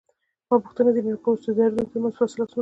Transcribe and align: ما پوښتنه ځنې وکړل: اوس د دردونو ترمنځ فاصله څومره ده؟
ما 0.49 0.55
پوښتنه 0.65 0.89
ځنې 0.95 1.11
وکړل: 1.11 1.27
اوس 1.33 1.41
د 1.45 1.49
دردونو 1.57 1.89
ترمنځ 1.91 2.13
فاصله 2.19 2.43
څومره 2.51 2.57
ده؟ 2.59 2.59